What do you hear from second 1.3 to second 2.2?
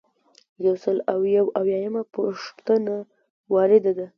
یو اویایمه